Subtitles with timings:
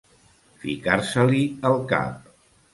[0.63, 2.29] Ficar-se-li al cap.